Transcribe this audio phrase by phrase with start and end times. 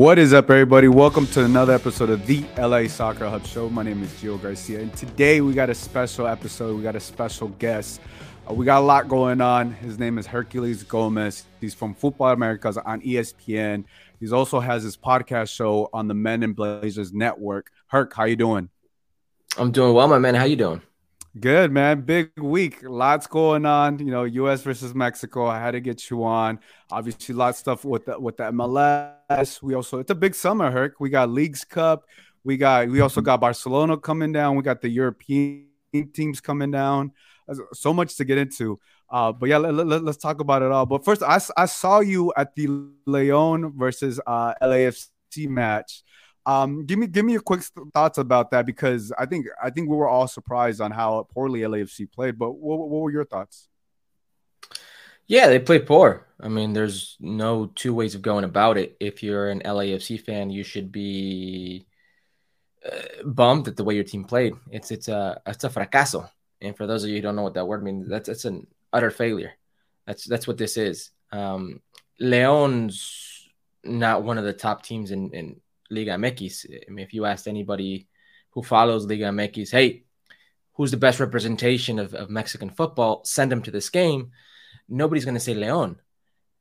[0.00, 0.88] What is up, everybody?
[0.88, 3.68] Welcome to another episode of the LA Soccer Hub Show.
[3.68, 6.74] My name is Gio Garcia, and today we got a special episode.
[6.74, 8.00] We got a special guest.
[8.48, 9.72] Uh, we got a lot going on.
[9.72, 11.44] His name is Herculez Gomez.
[11.60, 13.84] He's from Football Americas on ESPN.
[14.18, 17.70] He also has his podcast show on the Men in Blazers Network.
[17.88, 18.70] Herc, how you doing?
[19.58, 20.34] I'm doing well, my man.
[20.34, 20.80] How you doing?
[21.38, 22.00] Good, man.
[22.00, 22.82] Big week.
[22.82, 24.00] Lots going on.
[24.00, 24.62] You know, U.S.
[24.62, 25.46] versus Mexico.
[25.46, 26.58] I had to get you on.
[26.90, 29.62] Obviously, lots of stuff with the, with the MLS.
[29.62, 30.98] We also it's a big summer, Herc.
[30.98, 32.04] We got Leagues Cup.
[32.42, 34.56] We got we also got Barcelona coming down.
[34.56, 35.68] We got the European
[36.12, 37.12] teams coming down.
[37.74, 38.80] So much to get into.
[39.08, 40.86] Uh, but yeah, let, us let, talk about it all.
[40.86, 42.68] But first, I, I saw you at the
[43.06, 46.02] Leon versus uh, LAFC match.
[46.50, 47.62] Um, give me give me your quick
[47.94, 51.60] thoughts about that because I think I think we were all surprised on how poorly
[51.60, 52.38] LAFC played.
[52.38, 53.68] But what, what were your thoughts?
[55.28, 56.26] Yeah, they played poor.
[56.40, 58.96] I mean, there's no two ways of going about it.
[58.98, 61.86] If you're an LAFC fan, you should be
[62.84, 64.54] uh, bummed at the way your team played.
[64.72, 66.28] It's it's a it's a fracaso.
[66.60, 68.66] And for those of you who don't know what that word means, that's that's an
[68.92, 69.52] utter failure.
[70.04, 71.10] That's that's what this is.
[71.30, 71.80] Um,
[72.18, 73.48] Leon's
[73.84, 75.60] not one of the top teams in in
[75.90, 76.66] Liga MX.
[76.88, 78.08] I mean, if you asked anybody
[78.50, 80.04] who follows Liga MX, hey,
[80.74, 83.22] who's the best representation of, of Mexican football?
[83.24, 84.30] Send them to this game.
[84.88, 86.00] Nobody's going to say Leon.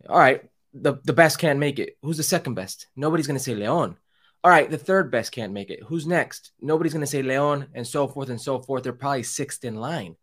[0.07, 1.97] All right, the, the best can't make it.
[2.01, 2.87] Who's the second best?
[2.95, 3.97] Nobody's going to say Leon.
[4.43, 5.83] All right, the third best can't make it.
[5.83, 6.51] Who's next?
[6.61, 8.83] Nobody's going to say Leon and so forth and so forth.
[8.83, 10.15] They're probably sixth in line.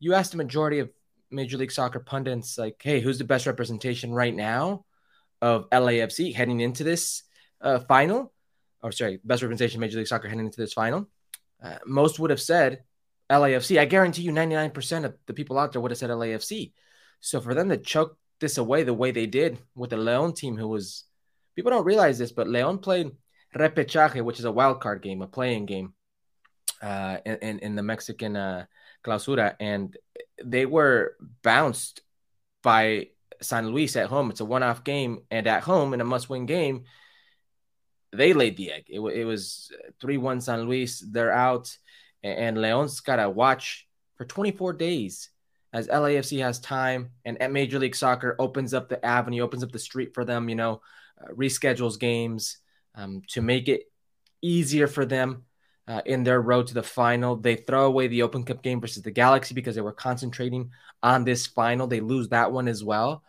[0.00, 0.90] You ask the majority of
[1.30, 4.84] Major League Soccer pundits, like, hey, who's the best representation right now
[5.40, 7.22] of LAFC heading into this
[7.60, 8.32] uh, final,
[8.82, 11.08] or sorry, best representation Major League Soccer heading into this final,
[11.62, 12.82] uh, most would have said
[13.30, 13.78] LAFC.
[13.78, 16.72] I guarantee you 99% of the people out there would have said LAFC.
[17.20, 20.56] So for them to choke this away the way they did with the Leon team,
[20.56, 21.04] who was
[21.54, 23.10] people don't realize this, but Leon played
[23.56, 25.94] repechaje, which is a wild card game, a playing game,
[26.82, 28.66] uh, in, in the Mexican uh,
[29.04, 29.96] clausura, and
[30.44, 32.02] they were bounced
[32.62, 33.08] by
[33.40, 34.30] San Luis at home.
[34.30, 36.84] It's a one-off game, and at home in a must-win game,
[38.12, 38.84] they laid the egg.
[38.88, 41.00] It, it was 3 1 San Luis.
[41.00, 41.76] They're out.
[42.22, 43.86] And Leon's got to watch
[44.16, 45.30] for 24 days
[45.72, 49.72] as LAFC has time and at Major League Soccer opens up the avenue, opens up
[49.72, 50.80] the street for them, you know,
[51.20, 52.58] uh, reschedules games
[52.94, 53.82] um, to make it
[54.42, 55.44] easier for them
[55.86, 57.36] uh, in their road to the final.
[57.36, 60.70] They throw away the Open Cup game versus the Galaxy because they were concentrating
[61.02, 61.86] on this final.
[61.86, 63.22] They lose that one as well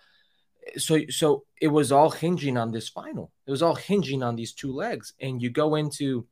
[0.77, 3.31] so so it was all hinging on this final.
[3.45, 5.13] It was all hinging on these two legs.
[5.19, 6.27] And you go into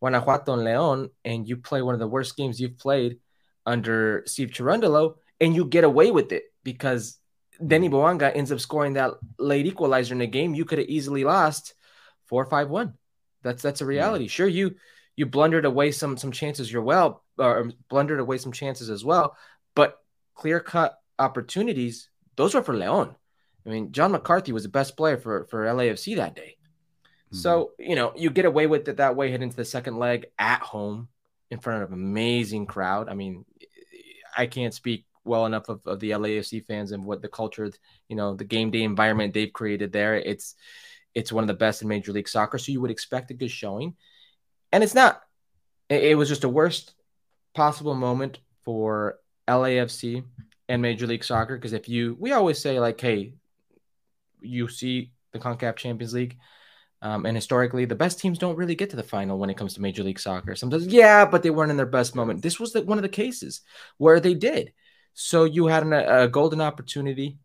[0.00, 3.18] Guanajuato and Leon and you play one of the worst games you've played
[3.66, 7.18] under Steve Cherundolo, and you get away with it because
[7.64, 10.54] Denis Bouanga ends up scoring that late equalizer in the game.
[10.54, 11.74] You could have easily lost
[12.26, 12.94] four five one.
[13.42, 13.90] That's that's a mm-hmm.
[13.90, 14.28] reality.
[14.28, 14.74] Sure, you
[15.16, 19.36] you blundered away some some chances you're well or blundered away some chances as well,
[19.74, 19.98] but
[20.34, 23.14] clear cut opportunities, those were for Leon.
[23.66, 26.56] I mean, John McCarthy was the best player for, for LAFC that day.
[27.26, 27.36] Mm-hmm.
[27.38, 30.26] So, you know, you get away with it that way, head into the second leg
[30.38, 31.08] at home
[31.50, 33.08] in front of an amazing crowd.
[33.08, 33.44] I mean,
[34.36, 37.70] I can't speak well enough of, of the LAFC fans and what the culture,
[38.08, 40.16] you know, the game day environment they've created there.
[40.16, 40.54] It's
[41.14, 42.58] it's one of the best in Major League Soccer.
[42.58, 43.94] So you would expect a good showing.
[44.72, 45.22] And it's not.
[45.88, 46.92] It, it was just a worst
[47.54, 50.24] possible moment for LAFC
[50.68, 51.56] and Major League Soccer.
[51.56, 53.34] Because if you, we always say, like, hey,
[54.44, 56.38] you see the CONCACAF Champions League.
[57.02, 59.74] Um, and historically, the best teams don't really get to the final when it comes
[59.74, 60.56] to Major League Soccer.
[60.56, 62.40] Sometimes, yeah, but they weren't in their best moment.
[62.40, 63.60] This was the, one of the cases
[63.98, 64.72] where they did.
[65.12, 67.38] So you had an, a golden opportunity,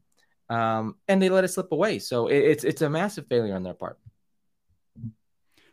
[0.50, 2.00] um, and they let it slip away.
[2.00, 4.00] So it, it's it's a massive failure on their part.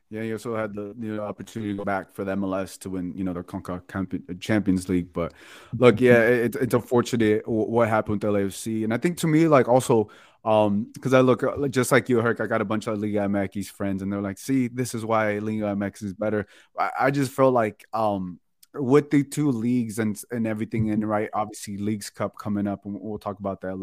[0.09, 3.13] Yeah, you also had the, the opportunity to go back for the MLS to win,
[3.17, 5.13] you know, their CONCACAF Champions League.
[5.13, 5.33] But
[5.77, 9.69] look, yeah, it, it's unfortunate what happened with LAFC, and I think to me, like
[9.69, 10.09] also
[10.47, 13.19] um, because I look uh, just like you, Herc, I got a bunch of Liga
[13.19, 16.47] MX friends, and they're like, "See, this is why Liga MX is better."
[16.79, 18.39] I, I just felt like, um,
[18.73, 22.97] with the two leagues and and everything, and right, obviously, Leagues Cup coming up, and
[23.01, 23.77] we'll talk about that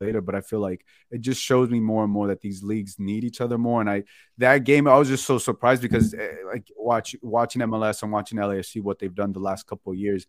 [0.00, 0.22] later.
[0.22, 3.22] But I feel like it just shows me more and more that these leagues need
[3.22, 3.82] each other more.
[3.82, 4.04] And I
[4.38, 8.38] that game, I was just so surprised because eh, like watch watching MLS and watching
[8.38, 10.26] LAFC what they've done the last couple of years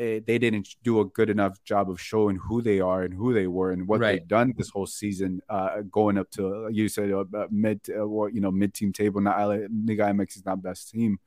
[0.00, 3.34] it, they didn't do a good enough job of showing who they are and who
[3.34, 4.12] they were and what right.
[4.12, 8.30] they've done this whole season, uh, going up to you said uh, mid uh, or
[8.30, 9.20] you know mid team table.
[9.20, 11.18] Not Liga MX is not best team,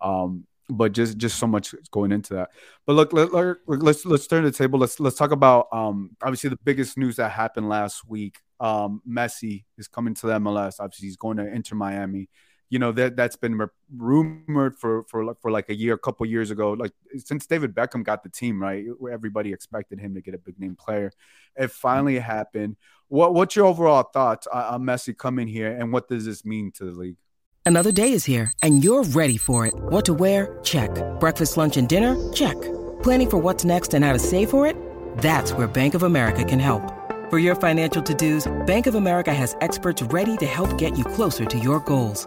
[0.00, 2.50] um, but just just so much going into that.
[2.86, 4.78] But look, let, us let's, let's turn the table.
[4.78, 8.38] Let's let's talk about um, obviously the biggest news that happened last week.
[8.60, 10.74] um, Messi is coming to the MLS.
[10.78, 12.28] Obviously, he's going to Inter Miami.
[12.72, 13.60] You know that that's been
[13.94, 16.72] rumored for for for like a year, a couple years ago.
[16.72, 18.86] Like since David Beckham got the team, right?
[19.12, 21.12] Everybody expected him to get a big name player.
[21.54, 22.76] It finally happened.
[23.08, 26.86] What what's your overall thoughts on Messi coming here, and what does this mean to
[26.86, 27.18] the league?
[27.66, 29.74] Another day is here, and you're ready for it.
[29.74, 30.58] What to wear?
[30.62, 30.90] Check.
[31.20, 32.16] Breakfast, lunch, and dinner?
[32.32, 32.58] Check.
[33.02, 34.76] Planning for what's next and how to save for it?
[35.18, 36.90] That's where Bank of America can help.
[37.28, 41.44] For your financial to-dos, Bank of America has experts ready to help get you closer
[41.44, 42.26] to your goals.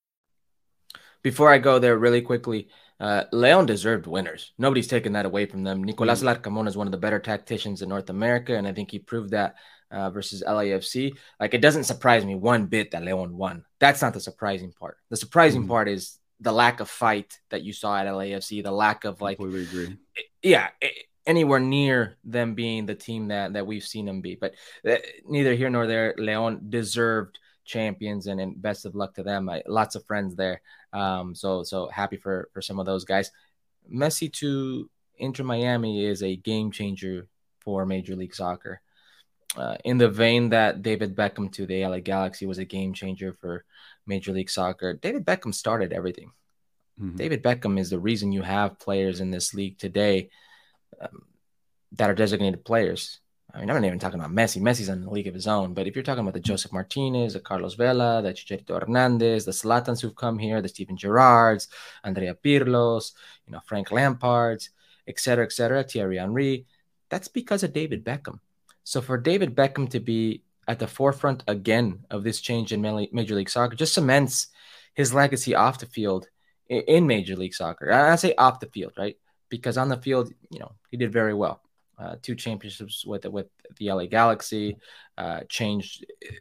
[1.23, 2.69] Before I go there, really quickly,
[2.99, 4.53] uh, Leon deserved winners.
[4.57, 5.83] Nobody's taking that away from them.
[5.83, 6.35] Nicolas mm.
[6.35, 9.31] Larcamón is one of the better tacticians in North America, and I think he proved
[9.31, 9.55] that
[9.91, 11.15] uh, versus LAFC.
[11.39, 13.65] Like, it doesn't surprise me one bit that Leon won.
[13.79, 14.97] That's not the surprising part.
[15.09, 15.67] The surprising mm.
[15.67, 19.37] part is the lack of fight that you saw at LAFC, the lack of like,
[19.37, 19.97] completely agree.
[20.41, 20.69] Yeah,
[21.25, 24.35] anywhere near them being the team that that we've seen them be.
[24.35, 24.55] But
[24.87, 24.95] uh,
[25.25, 26.15] neither here nor there.
[26.17, 27.39] Leon deserved
[27.71, 29.49] champions, and, and best of luck to them.
[29.49, 30.61] I, lots of friends there,
[30.93, 33.31] um, so so happy for for some of those guys.
[33.91, 37.27] Messi to Inter Miami is a game changer
[37.59, 38.81] for Major League Soccer.
[39.55, 43.33] Uh, in the vein that David Beckham to the LA Galaxy was a game changer
[43.33, 43.65] for
[44.05, 46.31] Major League Soccer, David Beckham started everything.
[46.99, 47.17] Mm-hmm.
[47.17, 50.29] David Beckham is the reason you have players in this league today
[51.01, 51.25] um,
[51.93, 53.19] that are designated players.
[53.53, 54.61] I mean, I'm not even talking about Messi.
[54.61, 55.73] Messi's in the league of his own.
[55.73, 59.51] But if you're talking about the Josef Martinez, the Carlos Vela, the Chicharito Hernandez, the
[59.51, 61.67] Zlatans who've come here, the Steven Gerrards,
[62.03, 63.11] Andrea Pirlos,
[63.45, 64.69] you know, Frank Lampards,
[65.07, 66.65] et cetera, et cetera, Thierry Henry,
[67.09, 68.39] that's because of David Beckham.
[68.83, 73.35] So for David Beckham to be at the forefront again of this change in Major
[73.35, 74.47] League Soccer just cements
[74.93, 76.29] his legacy off the field
[76.69, 77.91] in Major League Soccer.
[77.91, 79.17] I say off the field, right?
[79.49, 81.61] Because on the field, you know, he did very well
[82.01, 84.77] uh, two championships with with the LA Galaxy,
[85.17, 86.33] uh, changed uh,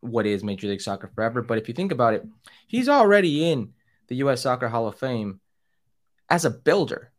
[0.00, 1.42] what is Major League Soccer forever.
[1.42, 2.24] But if you think about it,
[2.66, 3.72] he's already in
[4.08, 4.42] the U.S.
[4.42, 5.40] Soccer Hall of Fame
[6.30, 7.12] as a builder.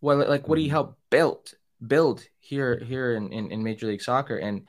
[0.00, 0.72] Well, like what he mm-hmm.
[0.72, 1.52] helped build
[1.84, 4.66] build here here in, in, in Major League Soccer, and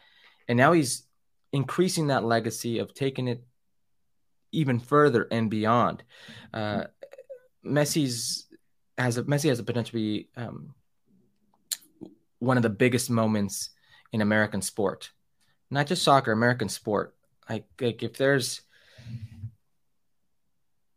[0.48, 1.04] and now he's
[1.52, 3.44] increasing that legacy of taking it
[4.52, 6.04] even further and beyond.
[6.54, 6.86] Uh,
[7.66, 8.48] Messi's
[8.98, 10.74] has a Messi has a potential to be um,
[12.40, 13.70] one of the biggest moments
[14.12, 15.12] in American sport,
[15.70, 17.16] not just soccer, American sport.
[17.50, 18.62] Like, like if there's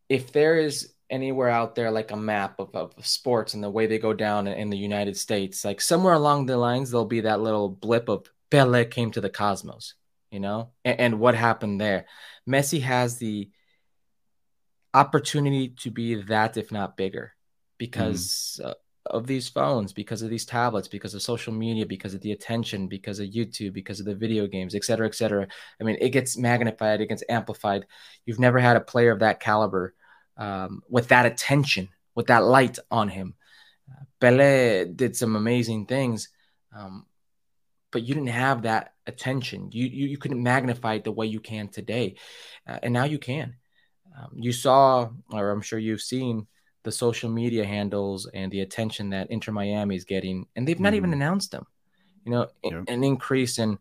[0.08, 3.86] if there is anywhere out there like a map of, of sports and the way
[3.86, 7.22] they go down in, in the United States, like somewhere along the lines, there'll be
[7.22, 9.94] that little blip of Pele came to the cosmos,
[10.30, 12.06] you know, and, and what happened there.
[12.48, 13.50] Messi has the
[14.92, 17.32] opportunity to be that, if not bigger,
[17.78, 18.68] because mm.
[18.68, 18.74] uh,
[19.06, 22.86] of these phones because of these tablets because of social media because of the attention
[22.86, 25.46] because of youtube because of the video games et cetera et cetera.
[25.80, 27.86] I mean it gets magnified it gets amplified.
[28.26, 29.94] You've never had a player of that caliber
[30.36, 33.34] um, with that attention with that light on him.
[34.20, 36.28] Pele did some amazing things
[36.74, 37.06] um,
[37.90, 39.70] but you didn't have that attention.
[39.70, 42.14] You, you, you couldn't magnify it the way you can today.
[42.66, 43.56] Uh, and now you can.
[44.16, 46.46] Um, you saw or i'm sure you've seen
[46.84, 50.90] the social media handles and the attention that Inter Miami is getting, and they've not
[50.90, 50.96] mm-hmm.
[50.96, 51.66] even announced them.
[52.24, 52.82] You know, yeah.
[52.88, 53.78] an increase in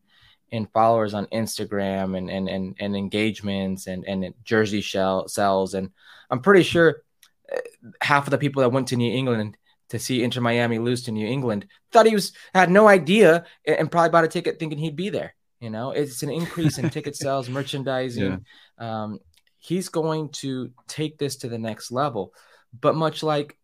[0.50, 5.92] in followers on Instagram and and and, and engagements and and jersey shell sells, and
[6.30, 7.04] I'm pretty sure
[7.52, 7.58] uh,
[8.02, 9.58] half of the people that went to New England
[9.90, 13.92] to see Inter Miami lose to New England thought he was had no idea and
[13.92, 15.36] probably bought a ticket thinking he'd be there.
[15.60, 18.46] You know, it's an increase in ticket sales, merchandising.
[18.80, 19.04] Yeah.
[19.04, 19.20] Um,
[19.60, 22.34] he's going to take this to the next level.
[22.80, 23.58] But much like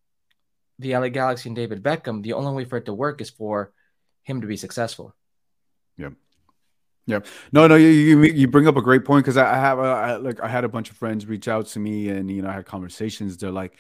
[0.79, 3.71] the LA Galaxy and David Beckham, the only way for it to work is for
[4.23, 5.15] him to be successful.
[5.97, 6.09] Yeah.
[7.05, 7.19] Yeah.
[7.53, 10.41] No, no, you you, you bring up a great point because I, have I, like
[10.41, 12.65] I had a bunch of friends reach out to me and you know I had
[12.65, 13.37] conversations.
[13.37, 13.77] They're like,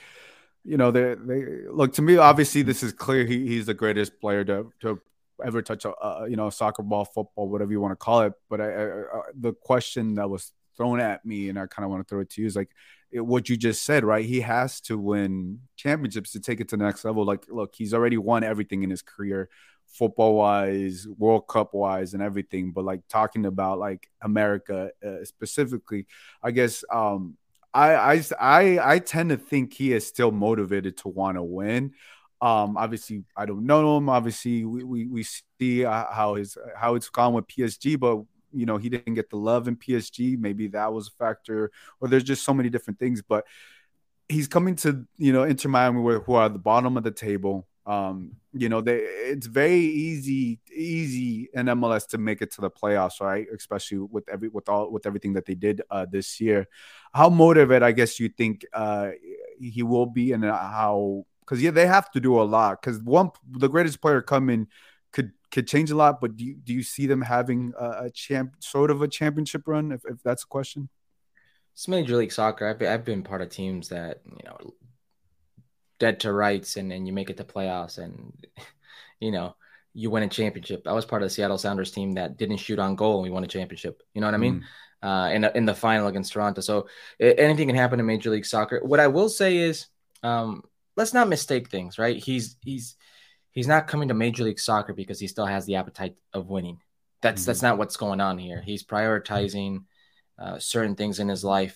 [0.63, 2.15] you know, they they look to me.
[2.15, 3.25] Obviously, this is clear.
[3.25, 5.01] He, he's the greatest player to to
[5.43, 8.33] ever touch a, you know soccer ball, football, whatever you want to call it.
[8.49, 9.03] But I, I,
[9.35, 12.29] the question that was thrown at me, and I kind of want to throw it
[12.31, 12.69] to you, is like
[13.11, 14.25] it, what you just said, right?
[14.25, 17.25] He has to win championships to take it to the next level.
[17.25, 19.49] Like, look, he's already won everything in his career,
[19.87, 22.71] football wise, World Cup wise, and everything.
[22.71, 26.05] But like talking about like America uh, specifically,
[26.43, 27.37] I guess um,
[27.73, 31.93] I, I I tend to think he is still motivated to want to win.
[32.39, 34.09] Um, obviously, I don't know him.
[34.09, 35.25] Obviously, we we, we
[35.59, 38.23] see uh, how his how it's gone with PSG, but
[38.57, 40.37] you know he didn't get the love in PSG.
[40.37, 43.21] Maybe that was a factor, or there's just so many different things.
[43.21, 43.45] But
[44.29, 47.67] he's coming to you know Inter Miami, who are at the bottom of the table.
[47.85, 52.69] Um, you know, they it's very easy easy in MLS to make it to the
[52.69, 53.47] playoffs, right?
[53.55, 56.67] Especially with every with all with everything that they did uh, this year.
[57.13, 59.11] How motivated, I guess, you think uh,
[59.59, 62.81] he will be, and how because yeah, they have to do a lot.
[62.81, 64.67] Because one, the greatest player coming
[65.51, 66.19] could change a lot.
[66.21, 69.67] But do you, do you see them having a, a champ sort of a championship
[69.67, 69.91] run?
[69.91, 70.89] If, if that's a question.
[71.73, 72.67] It's Major League Soccer.
[72.67, 74.73] I've been, I've been part of teams that you know
[75.99, 78.33] dead to rights, and then you make it to playoffs, and
[79.19, 79.55] you know
[79.93, 80.87] you win a championship.
[80.87, 83.29] I was part of the Seattle Sounders team that didn't shoot on goal, and we
[83.29, 84.01] won a championship.
[84.13, 84.61] You know what I mean?
[84.61, 84.63] Mm.
[85.07, 86.61] Uh, in in the final against Toronto.
[86.61, 86.87] So
[87.19, 88.79] anything can happen in Major League Soccer.
[88.83, 89.87] What I will say is,
[90.23, 90.63] um,
[90.95, 92.17] let's not mistake things, right?
[92.17, 92.95] He's he's
[93.57, 96.79] he's not coming to Major League Soccer because he still has the appetite of winning.
[97.23, 97.49] That's mm-hmm.
[97.49, 98.61] that's not what's going on here.
[98.61, 99.85] He's prioritizing
[100.37, 101.75] uh, certain things in his life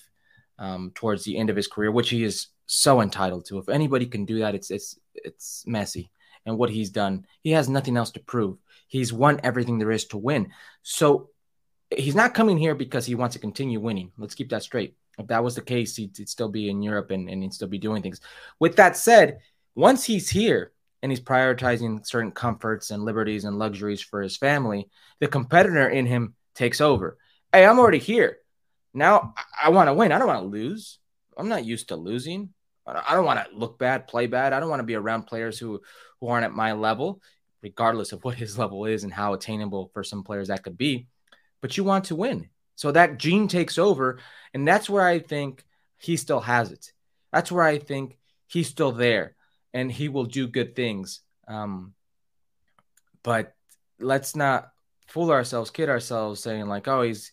[0.59, 3.57] um, towards the end of his career, which he is so entitled to.
[3.57, 6.09] If anybody can do that, it's it's it's Messi
[6.45, 7.25] and what he's done.
[7.41, 8.59] He has nothing else to prove.
[8.87, 10.51] He's won everything there is to win.
[10.83, 11.29] So
[11.89, 14.11] he's not coming here because he wants to continue winning.
[14.19, 14.95] Let's keep that straight.
[15.17, 17.67] If that was the case, he'd, he'd still be in Europe and, and he'd still
[17.67, 18.21] be doing things.
[18.59, 19.39] With that said,
[19.75, 24.89] once he's here and he's prioritizing certain comforts and liberties and luxuries for his family,
[25.19, 27.17] the competitor in him takes over.
[27.51, 28.37] Hey, I'm already here.
[28.93, 30.11] Now I, I want to win.
[30.11, 30.99] I don't want to lose.
[31.37, 32.49] I'm not used to losing.
[32.85, 34.53] I don't want to look bad, play bad.
[34.53, 35.81] I don't want to be around players who
[36.19, 37.21] who aren't at my level,
[37.61, 41.07] regardless of what his level is and how attainable for some players that could be.
[41.61, 42.49] But you want to win.
[42.75, 44.19] So that gene takes over.
[44.53, 45.63] And that's where I think
[45.97, 46.91] he still has it.
[47.31, 48.17] That's where I think
[48.47, 49.35] he's still there
[49.73, 51.21] and he will do good things.
[51.47, 51.93] Um,
[53.23, 53.55] but
[53.99, 54.71] let's not
[55.07, 57.31] fool ourselves, kid ourselves, saying like, "Oh, he's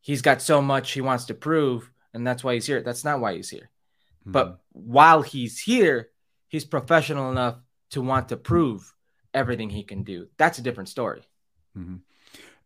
[0.00, 3.20] he's got so much he wants to prove, and that's why he's here." That's not
[3.20, 3.70] why he's here.
[4.22, 4.32] Mm-hmm.
[4.32, 6.10] But while he's here,
[6.48, 7.56] he's professional enough
[7.90, 8.92] to want to prove
[9.32, 10.28] everything he can do.
[10.36, 11.22] That's a different story.
[11.76, 11.96] Mm-hmm.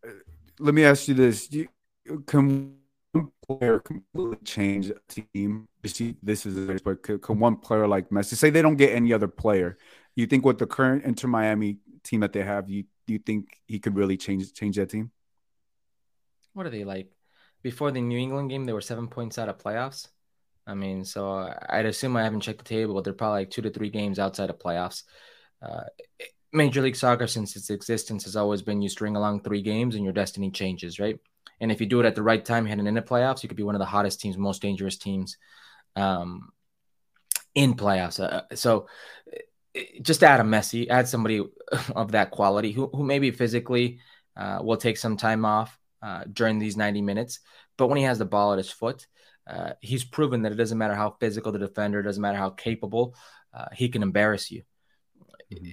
[0.07, 0.13] Uh,
[0.59, 1.69] let me ask you this: you,
[2.27, 2.80] Can
[3.13, 5.69] one player completely change a team?
[5.83, 8.95] You see, this is but can, can one player like Messi say they don't get
[8.95, 9.79] any other player?
[10.17, 13.59] You think with the current Inter Miami team that they have, you do you think
[13.67, 15.11] he could really change change that team?
[16.53, 17.11] What are they like?
[17.63, 20.09] Before the New England game, they were seven points out of playoffs.
[20.67, 23.63] I mean, so I'd assume I haven't checked the table, but they're probably like two
[23.63, 25.03] to three games outside of playoffs.
[25.61, 25.85] Uh,
[26.53, 30.05] Major League Soccer, since its existence, has always been you string along three games and
[30.05, 31.19] your destiny changes, right?
[31.61, 33.63] And if you do it at the right time, heading into playoffs, you could be
[33.63, 35.37] one of the hottest teams, most dangerous teams
[35.97, 36.51] um,
[37.55, 38.19] in playoffs.
[38.19, 38.87] Uh, so
[40.03, 41.45] just add a Messi, add somebody
[41.95, 43.99] of that quality who, who maybe physically
[44.37, 47.41] uh, will take some time off uh, during these 90 minutes.
[47.77, 49.07] But when he has the ball at his foot,
[49.47, 53.15] uh, he's proven that it doesn't matter how physical the defender, doesn't matter how capable,
[53.53, 54.63] uh, he can embarrass you.
[55.53, 55.71] Mm-hmm.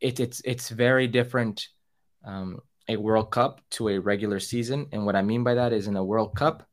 [0.00, 1.68] It, it's it's very different
[2.24, 4.86] um, a World Cup to a regular season.
[4.92, 6.66] And what I mean by that is in a World Cup,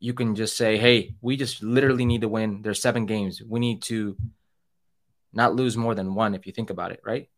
[0.00, 2.62] you can just say, hey, we just literally need to win.
[2.62, 3.40] There's seven games.
[3.46, 4.16] We need to
[5.32, 7.28] not lose more than one if you think about it, right?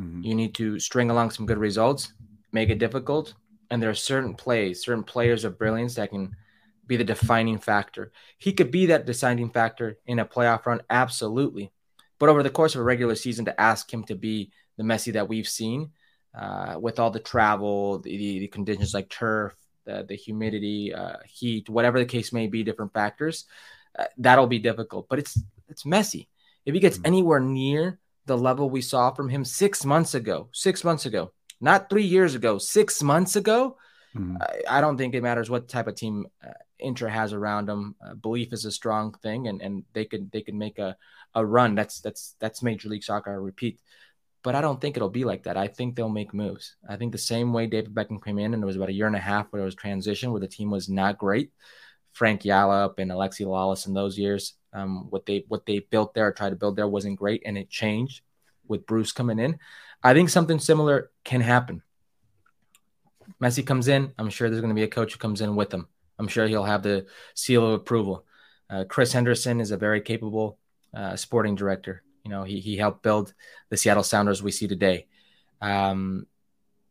[0.00, 0.22] Mm-hmm.
[0.22, 2.12] You need to string along some good results,
[2.52, 3.34] make it difficult.
[3.70, 6.36] And there are certain plays, certain players of brilliance that can
[6.86, 8.12] be the defining factor.
[8.38, 11.72] He could be that deciding factor in a playoff run, absolutely.
[12.18, 15.12] But over the course of a regular season, to ask him to be the Messi
[15.14, 15.90] that we've seen,
[16.36, 21.68] uh, with all the travel, the, the, conditions like turf, the, the humidity, uh, heat,
[21.68, 23.44] whatever the case may be, different factors,
[23.98, 25.06] uh, that'll be difficult.
[25.08, 26.28] But it's it's Messi.
[26.66, 27.06] If he gets mm-hmm.
[27.06, 31.88] anywhere near the level we saw from him six months ago, six months ago, not
[31.88, 33.76] three years ago, six months ago,
[34.16, 34.36] mm-hmm.
[34.40, 37.94] I, I, don't think it matters what type of team uh, Inter has around them.
[38.04, 40.96] Uh, belief is a strong thing, and and they could they could make a
[41.34, 41.74] a run.
[41.74, 43.30] That's that's that's Major League Soccer.
[43.30, 43.80] I repeat
[44.44, 45.56] but I don't think it'll be like that.
[45.56, 46.76] I think they'll make moves.
[46.88, 49.08] I think the same way David Beckham came in and it was about a year
[49.08, 51.50] and a half where it was transition where the team was not great.
[52.12, 56.30] Frank Yallop and Alexi Lalas in those years, um, what they what they built there,
[56.30, 58.22] tried to build there wasn't great, and it changed.
[58.68, 59.58] with Bruce coming in.
[60.02, 61.82] I think something similar can happen.
[63.42, 64.12] Messi comes in.
[64.18, 65.88] I'm sure there's going to be a coach who comes in with him.
[66.18, 68.24] I'm sure he'll have the seal of approval.
[68.68, 70.58] Uh, Chris Henderson is a very capable
[70.94, 72.02] uh, sporting director.
[72.24, 73.34] You know, he, he helped build
[73.68, 75.06] the Seattle Sounders we see today.
[75.60, 76.26] Um,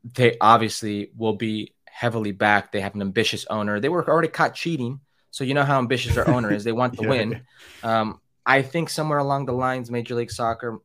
[0.03, 2.71] they obviously will be heavily backed.
[2.71, 3.79] They have an ambitious owner.
[3.79, 4.99] They were already caught cheating.
[5.31, 6.63] So you know how ambitious their owner is.
[6.63, 7.09] They want to yeah.
[7.09, 7.41] win.
[7.81, 10.79] Um, I think somewhere along the lines, Major League Soccer,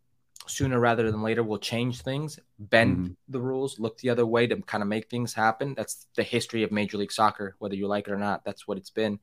[0.46, 3.12] sooner rather than later, will change things, bend mm-hmm.
[3.28, 5.74] the rules, look the other way to kind of make things happen.
[5.74, 8.44] That's the history of Major League Soccer, whether you like it or not.
[8.44, 9.18] That's what it's been.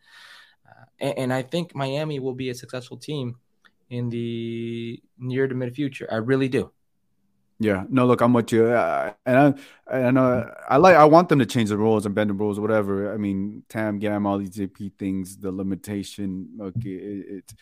[0.67, 3.37] Uh, and, and I think Miami will be a successful team
[3.89, 6.07] in the near to mid future.
[6.11, 6.71] I really do.
[7.57, 9.53] Yeah, no, look, I'm with you, uh, and I,
[9.89, 12.59] and uh, I like, I want them to change the rules and bend the rules,
[12.59, 13.13] whatever.
[13.13, 17.53] I mean, Tam, Gam, all these DP things, the limitation, okay, it, it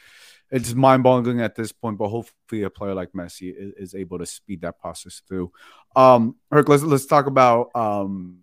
[0.49, 1.99] it's mind-boggling at this point.
[1.99, 5.51] But hopefully, a player like Messi is, is able to speed that process through.
[5.95, 8.39] Um, Herc, let's let's talk about um,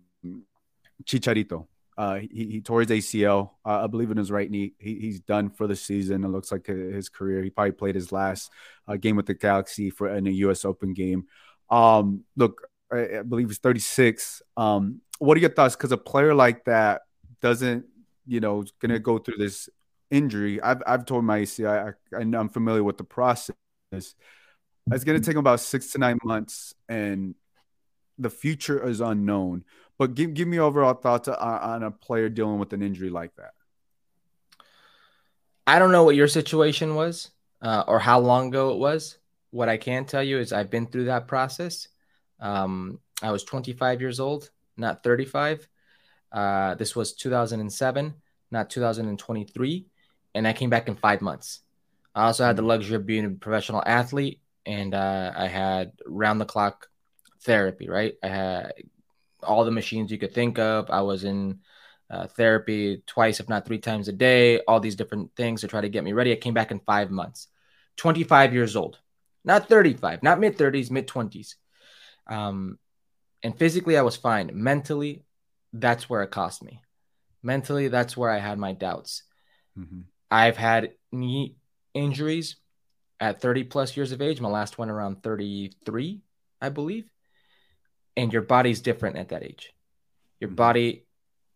[1.03, 1.67] Chicharito.
[2.01, 4.73] Uh, he, he tore his ACL, uh, I believe, in his right knee.
[4.79, 6.23] He, he's done for the season.
[6.23, 7.43] It looks like his career.
[7.43, 8.49] He probably played his last
[8.87, 10.65] uh, game with the Galaxy for in a U.S.
[10.65, 11.27] Open game.
[11.69, 14.41] Um, look, I, I believe he's 36.
[14.57, 15.75] Um, what are your thoughts?
[15.75, 17.03] Because a player like that
[17.39, 17.85] doesn't,
[18.25, 19.69] you know, going to go through this
[20.09, 20.59] injury.
[20.59, 21.93] I've I've told my ACL.
[22.11, 23.53] I, I, I'm familiar with the process.
[23.91, 24.15] It's
[24.87, 27.35] going to take him about six to nine months, and
[28.17, 29.65] the future is unknown.
[30.01, 33.35] But give give me overall thoughts on, on a player dealing with an injury like
[33.35, 33.51] that.
[35.67, 37.29] I don't know what your situation was
[37.61, 39.19] uh, or how long ago it was.
[39.51, 41.87] What I can tell you is I've been through that process.
[42.39, 45.69] Um, I was 25 years old, not 35.
[46.31, 48.15] Uh, this was 2007,
[48.49, 49.85] not 2023.
[50.33, 51.59] And I came back in five months.
[52.15, 56.41] I also had the luxury of being a professional athlete and uh, I had round
[56.41, 56.89] the clock
[57.43, 58.15] therapy, right?
[58.23, 58.71] I had
[59.43, 60.89] all the machines you could think of.
[60.89, 61.59] I was in
[62.09, 65.81] uh, therapy twice, if not three times a day, all these different things to try
[65.81, 66.31] to get me ready.
[66.31, 67.47] I came back in five months,
[67.97, 68.99] 25 years old,
[69.45, 71.55] not 35, not mid 30s, mid 20s.
[72.27, 72.77] Um,
[73.43, 74.51] and physically, I was fine.
[74.53, 75.23] Mentally,
[75.73, 76.81] that's where it cost me.
[77.41, 79.23] Mentally, that's where I had my doubts.
[79.77, 80.01] Mm-hmm.
[80.29, 81.55] I've had knee
[81.93, 82.57] injuries
[83.19, 84.41] at 30 plus years of age.
[84.41, 86.21] My last one around 33,
[86.61, 87.09] I believe
[88.15, 89.73] and your body's different at that age.
[90.39, 90.55] Your mm-hmm.
[90.55, 91.05] body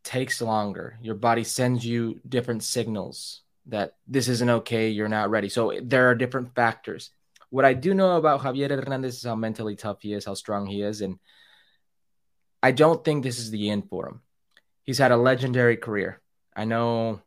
[0.03, 0.97] takes longer.
[1.01, 5.49] Your body sends you different signals that this isn't okay, you're not ready.
[5.49, 7.09] So there are different factors.
[7.49, 10.67] What I do know about Javier Hernandez is how mentally tough he is, how strong
[10.67, 11.19] he is, and
[12.61, 14.21] I don't think this is the end for him.
[14.83, 16.21] He's had a legendary career.
[16.55, 17.21] I know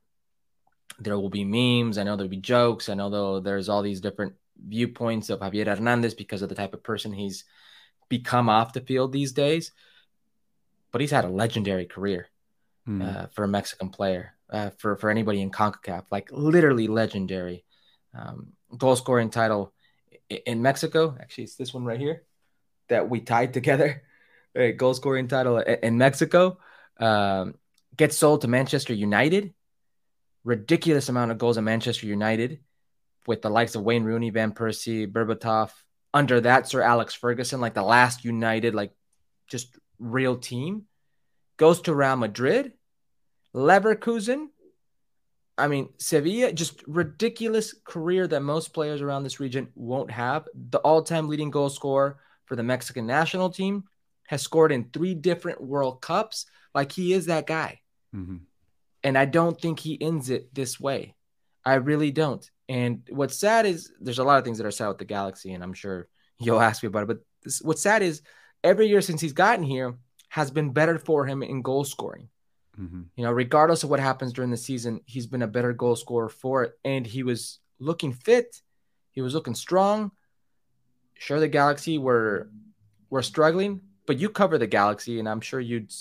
[0.99, 1.99] there will be memes.
[1.99, 2.88] I know there'll be jokes.
[2.88, 6.83] I know there's all these different viewpoints of Javier Hernandez because of the type of
[6.83, 7.45] person he's
[8.09, 9.73] become off the field these days.
[10.90, 12.29] But he's had a legendary career
[12.88, 13.03] mm.
[13.03, 17.64] uh, for a Mexican player, uh, for for anybody in Concacaf, like literally legendary.
[18.14, 19.73] Um, goal scoring title
[20.29, 21.16] in Mexico.
[21.21, 22.23] Actually, it's this one right here
[22.88, 24.03] that we tied together.
[24.55, 26.59] Right, goal scoring title in Mexico.
[26.99, 27.55] Um,
[27.94, 29.53] gets sold to Manchester United.
[30.42, 32.59] Ridiculous amount of goals at Manchester United
[33.27, 35.71] with the likes of Wayne Rooney, Van Persie, Berbatov,
[36.14, 38.92] under that Sir Alex Ferguson, like the last United, like
[39.49, 40.85] just real team,
[41.57, 42.73] goes to Real Madrid,
[43.55, 44.47] Leverkusen.
[45.57, 50.47] I mean, Sevilla, just ridiculous career that most players around this region won't have.
[50.55, 53.85] The all time leading goal scorer for the Mexican national team
[54.29, 56.47] has scored in three different World Cups.
[56.75, 57.81] Like he is that guy.
[58.14, 58.37] Mm-hmm.
[59.03, 61.14] And I don't think he ends it this way.
[61.64, 62.49] I really don't.
[62.68, 65.52] And what's sad is there's a lot of things that are sad with the Galaxy,
[65.52, 67.09] and I'm sure you'll ask me about it.
[67.09, 68.22] But this, what's sad is
[68.62, 69.96] every year since he's gotten here
[70.28, 72.28] has been better for him in goal scoring.
[72.78, 73.02] Mm-hmm.
[73.16, 76.28] You know, regardless of what happens during the season, he's been a better goal scorer
[76.28, 76.78] for it.
[76.85, 78.61] And he was looking fit,
[79.11, 80.12] he was looking strong.
[81.14, 82.48] Sure, the Galaxy were
[83.11, 85.92] were struggling, but you cover the Galaxy, and I'm sure you'd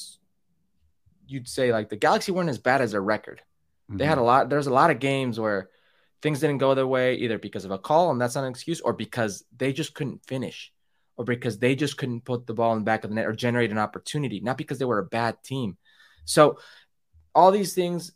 [1.28, 3.42] you'd say like the Galaxy weren't as bad as their record.
[3.90, 3.98] Mm-hmm.
[3.98, 4.50] They had a lot.
[4.50, 5.70] There's a lot of games where
[6.22, 8.82] things didn't go their way either because of a call and that's not an excuse
[8.82, 10.72] or because they just couldn't finish
[11.16, 13.34] or because they just couldn't put the ball in the back of the net or
[13.34, 15.78] generate an opportunity not because they were a bad team.
[16.26, 16.60] So
[17.34, 18.12] all these things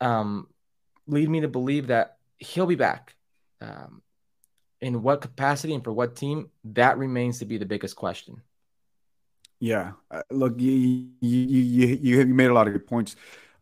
[0.00, 0.48] um,
[1.06, 3.14] lead me to believe that he'll be back.
[3.60, 4.02] Um,
[4.84, 8.42] in what capacity and for what team that remains to be the biggest question.
[9.58, 13.16] Yeah uh, look you you you, you made a lot of good points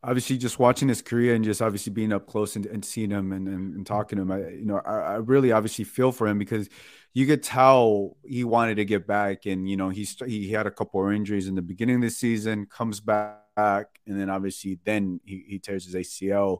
[0.04, 3.32] obviously just watching his career and just obviously being up close and, and seeing him
[3.32, 6.26] and, and, and, talking to him, I, you know, I, I, really obviously feel for
[6.26, 6.68] him because,
[7.14, 10.70] you could tell he wanted to get back, and you know he he had a
[10.70, 15.20] couple of injuries in the beginning of the season, comes back, and then obviously then
[15.24, 16.58] he, he tears his ACL.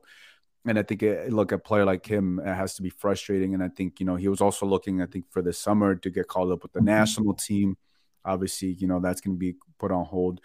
[0.64, 3.54] And I think it, look a player like him it has to be frustrating.
[3.54, 6.10] And I think you know he was also looking I think for the summer to
[6.10, 6.86] get called up with the mm-hmm.
[6.86, 7.76] national team.
[8.24, 10.40] Obviously, you know that's going to be put on hold.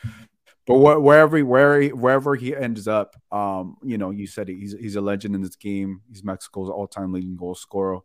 [0.67, 4.75] But wh- wherever where he, wherever he ends up, um, you know, you said he's
[4.77, 6.01] he's a legend in this game.
[6.09, 8.01] He's Mexico's all-time leading goal scorer.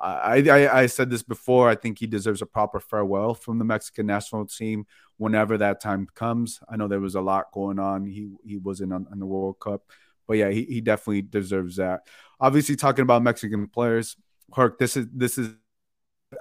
[0.00, 1.68] I, I, I said this before.
[1.68, 4.86] I think he deserves a proper farewell from the Mexican national team
[5.18, 6.60] whenever that time comes.
[6.68, 8.06] I know there was a lot going on.
[8.06, 9.82] He he wasn't on, on the World Cup,
[10.26, 12.06] but yeah, he, he definitely deserves that.
[12.40, 14.16] Obviously, talking about Mexican players,
[14.54, 15.54] Herc, this is this is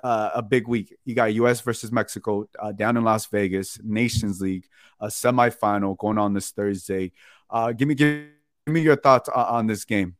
[0.03, 0.95] uh, a big week.
[1.05, 1.61] You got U.S.
[1.61, 4.67] versus Mexico uh, down in Las Vegas, Nations League,
[4.99, 7.11] a semifinal going on this Thursday.
[7.49, 8.27] Uh, give me give,
[8.67, 10.15] me your thoughts on this game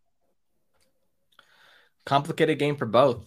[2.06, 3.26] complicated game for both.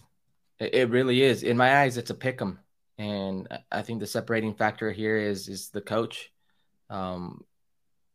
[0.59, 1.43] It, it really is.
[1.43, 2.59] In my eyes, it's a pick 'em,
[2.97, 6.31] and I think the separating factor here is is the coach.
[6.89, 7.43] Um,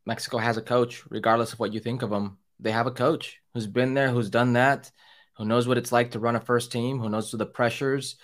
[0.06, 2.38] Mexico has a coach, regardless of what you think of them.
[2.58, 4.90] They have a coach who's been there, who's done that,
[5.36, 8.16] who knows what it's like to run a first team, who knows the pressures.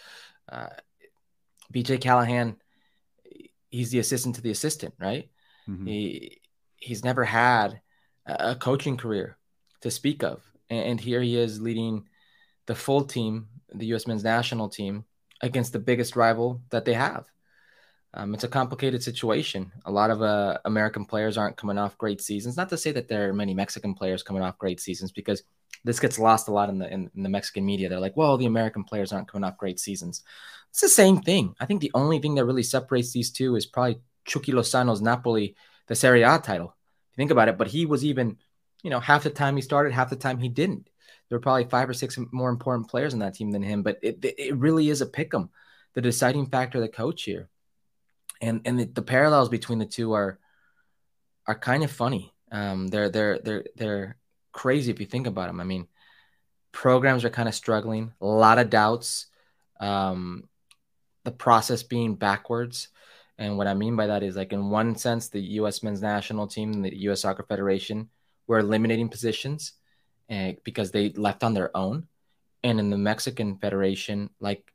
[0.50, 0.68] Uh,
[1.72, 2.56] BJ Callaghan,
[3.70, 5.30] he's the assistant to the assistant, right?
[5.68, 5.86] Mm-hmm.
[5.86, 6.40] He
[6.76, 7.80] he's never had
[8.26, 9.36] a coaching career
[9.80, 12.08] to speak of, and here he is leading
[12.66, 14.06] the full team, the U.S.
[14.06, 15.04] men's national team,
[15.42, 17.26] against the biggest rival that they have.
[18.14, 19.70] Um, it's a complicated situation.
[19.84, 22.56] A lot of uh, American players aren't coming off great seasons.
[22.56, 25.42] Not to say that there are many Mexican players coming off great seasons, because
[25.84, 27.88] this gets lost a lot in the in, in the Mexican media.
[27.88, 30.22] They're like, "Well, the American players aren't coming off great seasons."
[30.70, 31.54] It's the same thing.
[31.60, 35.56] I think the only thing that really separates these two is probably Chucky Lozano's Napoli,
[35.86, 36.76] the Serie A title.
[37.10, 38.36] If you think about it, but he was even,
[38.82, 40.90] you know, half the time he started, half the time he didn't
[41.28, 43.98] there were probably five or six more important players on that team than him, but
[44.02, 45.50] it, it really is a pick 'em.
[45.94, 47.48] The deciding factor, the coach here,
[48.40, 50.38] and and the, the, parallels between the two are
[51.46, 52.32] are kind of funny.
[52.52, 54.16] Um, they're they're they're they're
[54.58, 55.60] crazy if you think about them.
[55.60, 55.86] I mean,
[56.72, 59.26] programs are kind of struggling, a lot of doubts,
[59.78, 60.48] um,
[61.22, 62.88] the process being backwards.
[63.38, 65.84] And what I mean by that is, like, in one sense, the U.S.
[65.84, 67.20] men's national team and the U.S.
[67.20, 68.08] Soccer Federation
[68.48, 69.74] were eliminating positions
[70.28, 72.08] uh, because they left on their own.
[72.64, 74.72] And in the Mexican Federation, like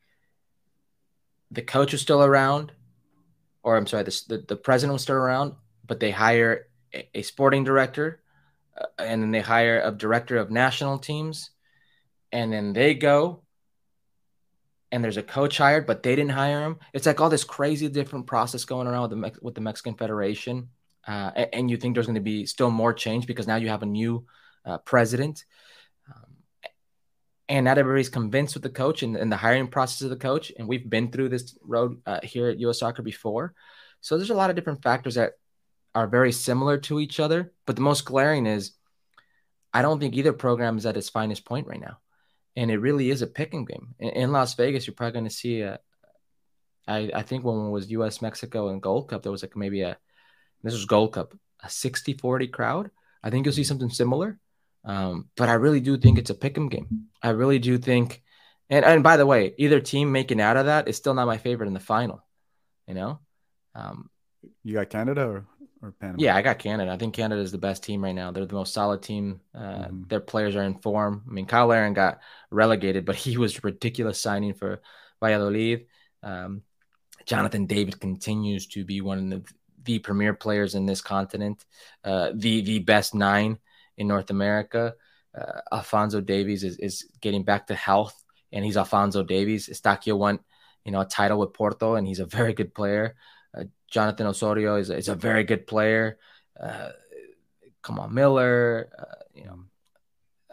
[1.52, 2.72] the coach was still around,
[3.64, 7.22] or I'm sorry, the, the, the president was still around, but they hire a, a
[7.22, 8.23] sporting director
[8.98, 11.52] and then they hire a director of national teams.
[12.32, 13.44] And then they go
[14.92, 16.78] and there's a coach hired, but they didn't hire him.
[16.94, 20.70] It's like all this crazy different process going around with the, with the Mexican Federation.
[21.08, 23.70] Uh, and, and you think there's going to be still more change because now you
[23.70, 24.26] have a new
[24.66, 25.46] uh, president.
[26.08, 26.36] Um,
[27.50, 30.52] and not everybody's convinced with the coach and, and, the hiring process of the coach.
[30.58, 33.56] And we've been through this road uh, here at US Soccer before.
[34.02, 35.34] So there's a lot of different factors that
[35.96, 37.54] are very similar to each other.
[37.66, 38.72] But the most glaring is
[39.74, 41.98] I don't think either program is at its finest point right now.
[42.56, 43.96] And it really is a picking game.
[44.00, 45.80] In, in Las Vegas, you're probably going to see a,
[46.88, 49.82] I, I think when it was US Mexico and Gold Cup, there was like maybe
[49.82, 49.98] a,
[50.62, 52.92] this was Gold Cup, a 60 40 crowd.
[53.24, 54.38] I think you'll see something similar.
[54.86, 57.08] Um, but I really do think it's a pick 'em game.
[57.22, 58.22] I really do think,
[58.70, 61.38] and and by the way, either team making out of that is still not my
[61.38, 62.24] favorite in the final.
[62.88, 63.20] You know,
[63.76, 64.10] um,
[64.64, 65.46] you got Canada or,
[65.84, 66.18] or Panama?
[66.18, 66.92] Yeah, I got Canada.
[66.92, 68.32] I think Canada is the best team right now.
[68.32, 69.42] They're the most solid team.
[69.54, 70.04] Uh, mm-hmm.
[70.08, 71.24] Their players are in form.
[71.30, 74.82] I mean, Cyle Larin got relegated, but he was ridiculous signing for
[75.22, 75.86] Valladolid.
[76.24, 76.64] Um,
[77.26, 81.64] Jonathan David continues to be one of the, the premier players in this continent,
[82.04, 83.60] uh, the the best nine
[83.98, 84.96] in North America.
[85.38, 89.68] Uh, Alfonso Davies is, is getting back to health, and he's Alfonso Davies.
[89.68, 90.40] Eustaquio won,
[90.86, 93.16] you know, a title with Porto, and he's a very good player.
[93.94, 96.18] Jonathan Osorio is, is a very good player.
[96.60, 96.90] Uh,
[97.86, 99.60] Kamal Miller, uh, you know,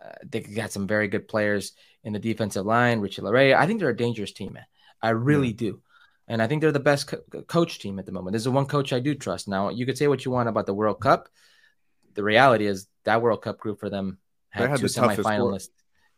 [0.01, 1.73] uh, they got some very good players
[2.05, 3.01] in the defensive line.
[3.01, 3.57] Richie Laryea.
[3.57, 4.67] I think they're a dangerous team, man.
[5.01, 5.81] I really do.
[6.29, 8.35] And I think they're the best co- coach team at the moment.
[8.35, 9.49] This is one coach I do trust.
[9.49, 11.31] Now, you could say what you want about the World Cup.
[12.13, 14.19] The reality is that World Cup group for them
[14.51, 15.71] had, had two semifinalists.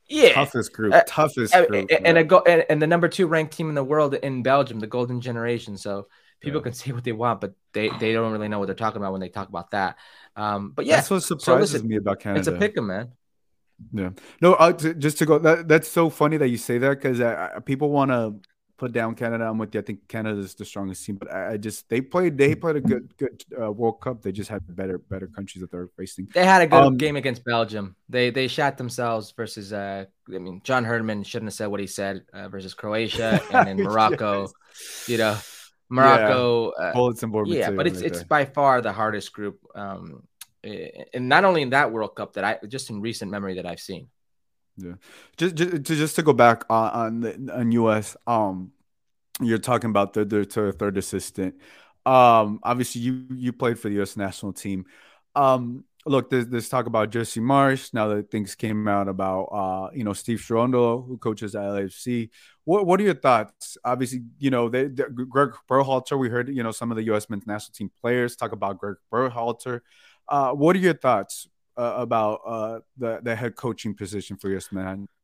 [0.08, 3.28] Yeah, toughest group, uh, toughest uh, group, and, a go and, and, the number two
[3.28, 5.76] ranked team in the world in Belgium, the Golden Generation.
[5.76, 6.08] So
[6.42, 6.64] people yeah.
[6.64, 9.12] can say what they want, but they they don't really know what they're talking about
[9.12, 9.96] when they talk about that.
[10.37, 12.40] Um, but yeah, that's what surprises so listen, me about Canada.
[12.40, 13.12] It's a pick 'em, man.
[13.92, 15.38] Yeah, no, uh, to, just to go.
[15.38, 18.37] That, that's so funny that you say that because uh, people want to
[18.83, 19.44] put down Canada.
[19.44, 19.81] I'm with you.
[19.81, 22.76] I think Canada is the strongest team, but I, I just they played they played
[22.76, 24.22] a good good uh, World Cup.
[24.22, 26.28] They just had better better countries that they're facing.
[26.35, 27.96] They had a good um, game against Belgium.
[28.09, 29.72] They they shot themselves versus.
[29.72, 33.66] Uh, I mean, John Herdman shouldn't have said what he said uh, versus Croatia and
[33.66, 34.42] then Morocco.
[34.42, 35.09] yes.
[35.09, 35.37] You know,
[35.92, 36.72] Morocco.
[36.78, 37.48] Yeah, uh, bullets and board.
[37.48, 38.26] Yeah, but it's right it's there.
[38.26, 39.61] by far the hardest group.
[39.74, 40.22] Um,
[40.64, 43.81] and not only in that World Cup that I just in recent memory that I've
[43.81, 44.09] seen.
[44.76, 44.94] Yeah,
[45.37, 48.72] just just to, just to go back on on, the, on US, um,
[49.40, 51.57] you're talking about the, the third assistant.
[52.07, 54.16] Um, obviously you you played for the U.S.
[54.16, 54.87] national team.
[55.35, 59.90] Um, look, there's, there's talk about Jesse Marsch now that things came out about uh,
[59.94, 62.31] you know Steve Cherundolo, who coaches at LAFC.
[62.64, 63.77] What what are your thoughts?
[63.85, 66.18] Obviously, you know they, they, Greg Berhalter.
[66.18, 67.29] We heard you know some of the U.S.
[67.29, 69.81] men's national team players talk about Greg Berhalter.
[70.29, 74.68] Uh, what are your thoughts uh, about uh, the the head coaching position for U.S.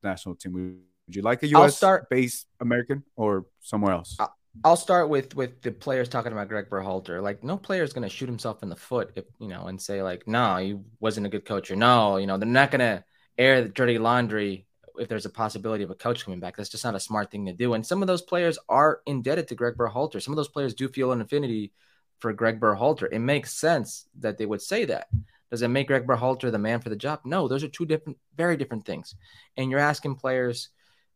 [0.02, 0.52] national team?
[0.52, 1.76] Would you like a U.S.
[1.76, 4.16] start, based American or somewhere else?
[4.64, 7.22] I'll start with with the players talking about Greg Berhalter.
[7.22, 9.80] Like, no player is going to shoot himself in the foot if you know and
[9.80, 12.80] say like, no, he wasn't a good coach, or no, you know, they're not going
[12.80, 13.04] to
[13.36, 14.66] air the dirty laundry
[14.98, 16.56] if there's a possibility of a coach coming back.
[16.56, 17.74] That's just not a smart thing to do.
[17.74, 20.22] And some of those players are indebted to Greg Berhalter.
[20.22, 21.72] Some of those players do feel an affinity
[22.18, 23.08] for Greg Berhalter.
[23.10, 25.08] It makes sense that they would say that.
[25.50, 27.20] Does it make Greg Berhalter the man for the job?
[27.24, 29.14] No, those are two different, very different things.
[29.56, 30.68] And you're asking players,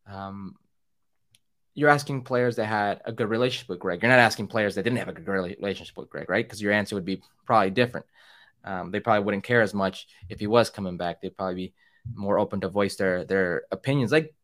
[0.06, 0.56] um,
[1.74, 4.02] you're asking players that had a good relationship with Greg.
[4.02, 6.44] You're not asking players that didn't have a good relationship with Greg, right?
[6.44, 8.06] Because your answer would be probably different.
[8.64, 11.20] Um, they probably wouldn't care as much if he was coming back.
[11.20, 11.74] They'd probably be
[12.14, 14.34] more open to voice their their opinions, like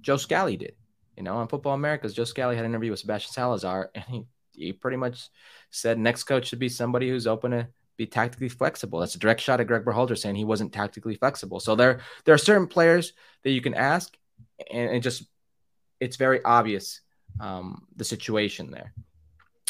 [0.00, 0.74] Joe Scally did.
[1.16, 4.24] You know, on Football Americas, Joe Scally had an interview with Sebastian Salazar, and he
[4.52, 5.28] he pretty much
[5.70, 8.98] said next coach should be somebody who's open to be tactically flexible.
[8.98, 11.60] That's a direct shot at Greg Berhalter saying he wasn't tactically flexible.
[11.60, 13.12] So there there are certain players
[13.44, 14.16] that you can ask,
[14.70, 15.24] and just
[16.00, 17.00] it's very obvious
[17.38, 18.94] um, the situation there.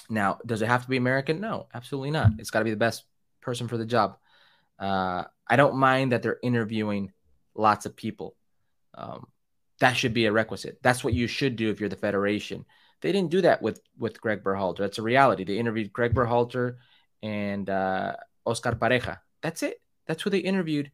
[0.08, 1.40] Now, does it have to be American?
[1.40, 2.32] No, absolutely not.
[2.38, 3.04] It's got to be the best
[3.40, 4.16] person for the job.
[4.80, 7.12] Uh, I don't mind that they're interviewing
[7.54, 8.34] lots of people.
[8.94, 9.26] Um,
[9.80, 10.78] that should be a requisite.
[10.82, 12.64] That's what you should do if you're the federation.
[13.02, 14.78] They didn't do that with with Greg Berhalter.
[14.78, 15.44] That's a reality.
[15.44, 16.76] They interviewed Greg Berhalter
[17.22, 19.18] and uh, Oscar Pareja.
[19.42, 19.80] That's it.
[20.06, 20.90] That's who they interviewed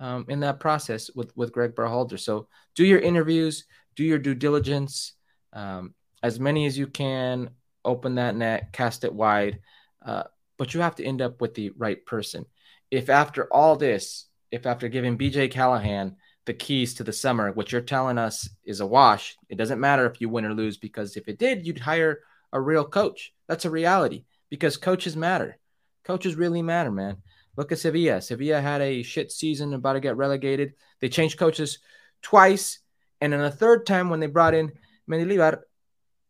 [0.00, 2.18] um, in that process with with Greg Berhalter.
[2.18, 5.14] So do your interviews, do your due diligence,
[5.52, 7.50] um, as many as you can.
[7.84, 9.60] Open that net, cast it wide,
[10.04, 10.24] uh,
[10.58, 12.44] but you have to end up with the right person.
[12.90, 17.72] If after all this, if after giving BJ Callaghan the keys to the summer, what
[17.72, 19.36] you're telling us is a wash.
[19.48, 22.20] It doesn't matter if you win or lose because if it did, you'd hire
[22.52, 23.32] a real coach.
[23.48, 25.58] That's a reality because coaches matter.
[26.04, 27.18] Coaches really matter, man.
[27.56, 28.20] Look at Sevilla.
[28.20, 30.74] Sevilla had a shit season, about to get relegated.
[31.00, 31.78] They changed coaches
[32.22, 32.78] twice,
[33.20, 34.72] and then a third time when they brought in
[35.10, 35.62] Mendilibar,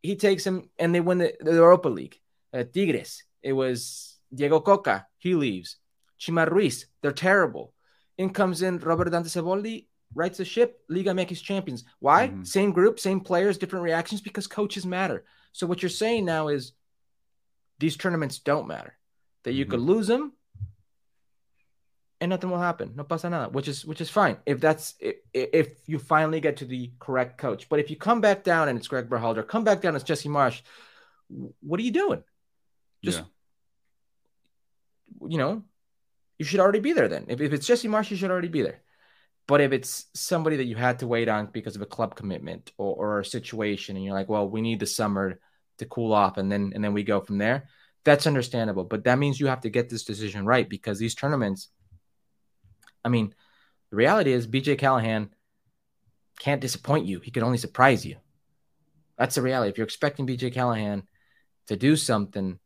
[0.02, 2.20] he takes him and they win the, the Europa League.
[2.52, 5.06] Uh, Tigres, it was Diego Cocca.
[5.18, 5.76] He leaves.
[6.20, 7.72] Chima Ruiz, they're terrible.
[8.18, 10.80] In comes in Robert Dante Siboldi, rights the ship.
[10.88, 11.84] Liga MX champions.
[12.00, 12.28] Why?
[12.28, 12.44] Mm-hmm.
[12.44, 15.24] Same group, same players, different reactions because coaches matter.
[15.52, 16.72] So what you're saying now is
[17.78, 18.96] these tournaments don't matter.
[19.44, 19.72] That you mm-hmm.
[19.72, 20.32] could lose them
[22.20, 22.92] and nothing will happen.
[22.96, 26.58] No pasa nada, which is which is fine if that's if, if you finally get
[26.58, 27.68] to the correct coach.
[27.68, 30.28] But if you come back down and it's Greg Berhalter, come back down it's Jesse
[30.28, 30.62] Marsch,
[31.60, 32.22] what are you doing?
[33.04, 35.28] Just yeah.
[35.28, 35.62] you know,
[36.38, 37.26] you should already be there then.
[37.28, 38.82] If, if it's Jesse Marsch, you should already be there.
[39.46, 42.72] But if it's somebody that you had to wait on because of a club commitment
[42.78, 45.38] or, or a situation, and you're like, well, we need the summer
[45.78, 47.68] to cool off, and then and then we go from there.
[48.04, 51.68] That's understandable, but that means you have to get this decision right because these tournaments.
[53.04, 53.34] I mean,
[53.90, 55.30] the reality is BJ Callaghan
[56.38, 57.20] can't disappoint you.
[57.20, 58.16] He can only surprise you.
[59.16, 59.70] That's the reality.
[59.70, 61.04] If you're expecting BJ Callaghan
[61.68, 62.58] to do something,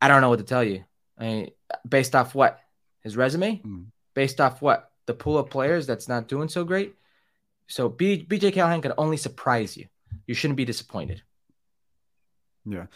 [0.00, 0.84] I don't know what to tell you.
[1.20, 1.50] I mean,
[1.88, 2.58] based off what?
[3.02, 3.60] His resume?
[3.64, 6.94] Mm based off what the pool of players that's not doing so great.
[7.68, 9.86] So B, BJ Callaghan could only surprise you.
[10.26, 11.22] You shouldn't be disappointed.
[12.64, 12.86] Yeah.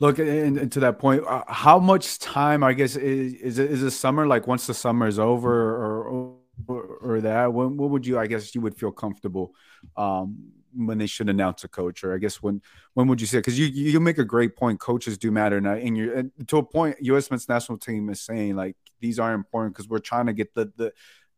[0.00, 3.70] Look, and, and to that point, uh, how much time, I guess, is is it,
[3.70, 6.36] is the summer like once the summer is over or
[6.68, 7.52] or, or that?
[7.52, 9.54] When what would you, I guess, you would feel comfortable
[9.96, 12.62] um, when they should announce a coach, or I guess when
[12.94, 13.38] when would you say?
[13.38, 14.80] Because you you make a great point.
[14.80, 16.96] Coaches do matter, and, and you're and to a point.
[17.00, 17.30] U.S.
[17.30, 20.72] men's national team is saying like these are important because we're trying to get the
[20.76, 20.92] the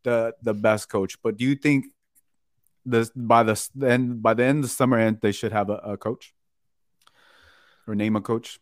[0.04, 1.20] the the best coach.
[1.22, 1.86] But do you think
[2.84, 5.76] this by the end by the end of the summer end they should have a,
[5.76, 6.34] a coach
[7.86, 8.60] or name a coach?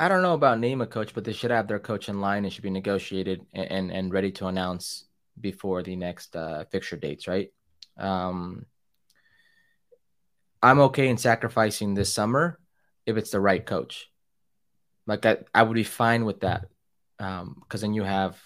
[0.00, 2.44] I don't know about name a coach, but they should have their coach in line.
[2.44, 5.04] and should be negotiated and and, and ready to announce
[5.40, 7.52] before the next uh, fixture dates, right?
[7.98, 8.66] Um,
[10.62, 12.58] I'm okay in sacrificing this summer
[13.04, 14.08] if it's the right coach.
[15.06, 16.66] Like I, I would be fine with that.
[17.18, 18.40] Um, because then you have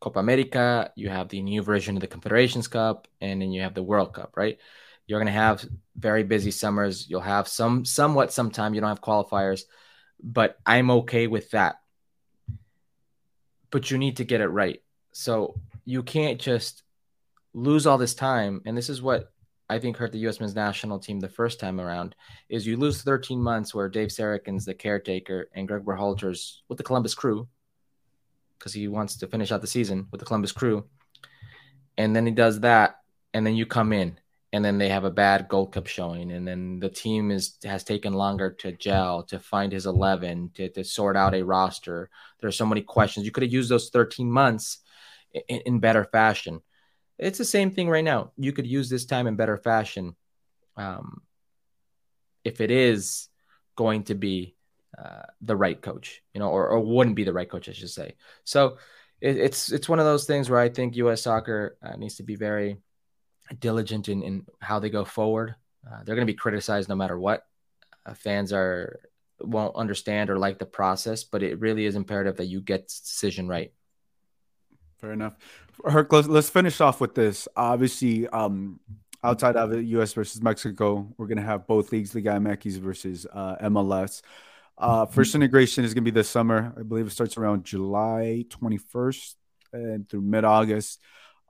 [0.00, 3.74] Copa America, you have the new version of the Confederations Cup, and then you have
[3.74, 4.58] the World Cup, right?
[5.06, 5.64] You're gonna have
[5.96, 7.08] very busy summers.
[7.08, 9.62] You'll have some somewhat sometime you don't have qualifiers,
[10.22, 11.76] but I'm okay with that.
[13.70, 14.82] But you need to get it right.
[15.12, 16.82] So you can't just
[17.52, 18.62] lose all this time.
[18.66, 19.32] And this is what
[19.68, 20.40] I think hurt the U.S.
[20.40, 22.14] men's national team the first time around
[22.48, 26.84] is you lose 13 months where Dave Sarachan's the caretaker and Greg Berhalter's with the
[26.84, 27.48] Columbus Crew
[28.58, 30.84] because he wants to finish out the season with the Columbus Crew,
[31.96, 32.96] and then he does that,
[33.32, 34.18] and then you come in,
[34.52, 37.84] and then they have a bad Gold Cup showing, and then the team is has
[37.84, 42.10] taken longer to gel, to find his 11, to, to sort out a roster.
[42.40, 43.26] There are so many questions.
[43.26, 44.78] You could have used those 13 months
[45.48, 46.60] in, in better fashion
[47.18, 48.32] it's the same thing right now.
[48.36, 50.16] You could use this time in better fashion.
[50.76, 51.22] Um,
[52.44, 53.28] if it is
[53.76, 54.56] going to be
[54.98, 57.90] uh, the right coach, you know, or, or wouldn't be the right coach, I should
[57.90, 58.16] say.
[58.44, 58.78] So
[59.20, 61.22] it, it's it's one of those things where I think U.S.
[61.22, 62.78] soccer uh, needs to be very
[63.58, 65.54] diligent in, in how they go forward.
[65.86, 67.44] Uh, they're going to be criticized no matter what.
[68.06, 69.00] Uh, fans are
[69.40, 73.48] won't understand or like the process, but it really is imperative that you get decision
[73.48, 73.72] right.
[74.96, 75.36] Fair enough.
[75.84, 77.48] Herc, let's, let's finish off with this.
[77.56, 78.80] Obviously, um,
[79.22, 80.12] outside of the U.S.
[80.12, 84.22] versus Mexico, we're gonna have both leagues, Liga MX versus uh, MLS.
[84.76, 86.72] Uh, first integration is gonna be this summer.
[86.78, 89.34] I believe it starts around July 21st
[89.72, 91.00] and through mid August.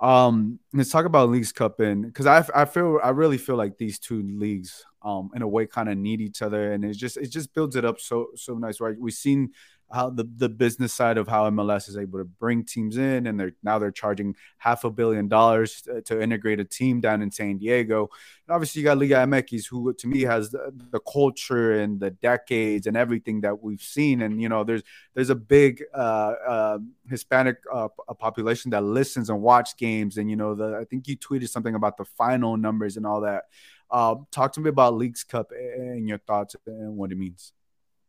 [0.00, 3.78] Um, let's talk about Leagues Cup and because I I feel I really feel like
[3.78, 7.16] these two leagues um in a way kind of need each other and it just
[7.16, 9.52] it just builds it up so so nice right we've seen
[9.92, 13.38] how the, the business side of how MLS is able to bring teams in, and
[13.38, 17.31] they're now they're charging half a billion dollars to, to integrate a team down in
[17.31, 18.09] San Diego.
[18.47, 22.11] And obviously, you got Liga MX, who to me has the, the, culture and the
[22.11, 24.23] decades and everything that we've seen.
[24.23, 24.83] And you know, there's
[25.14, 30.16] there's a big uh, uh, Hispanic uh, population that listens and watch games.
[30.16, 33.20] And you know, the, I think you tweeted something about the final numbers and all
[33.20, 33.44] that.
[33.90, 37.53] Uh, talk to me about Leagues Cup and your thoughts and what it means.